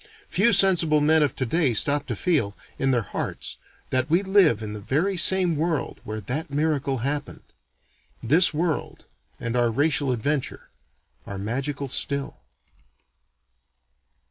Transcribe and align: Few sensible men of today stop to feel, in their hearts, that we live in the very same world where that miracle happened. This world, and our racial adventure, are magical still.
Few 0.29 0.51
sensible 0.51 0.99
men 0.99 1.21
of 1.21 1.35
today 1.35 1.75
stop 1.75 2.07
to 2.07 2.15
feel, 2.15 2.57
in 2.79 2.89
their 2.89 3.03
hearts, 3.03 3.57
that 3.91 4.09
we 4.09 4.23
live 4.23 4.63
in 4.63 4.73
the 4.73 4.81
very 4.81 5.15
same 5.15 5.55
world 5.55 6.01
where 6.03 6.19
that 6.19 6.49
miracle 6.49 6.97
happened. 7.05 7.43
This 8.23 8.51
world, 8.51 9.05
and 9.39 9.55
our 9.55 9.69
racial 9.69 10.11
adventure, 10.11 10.71
are 11.27 11.37
magical 11.37 11.87
still. 11.87 12.39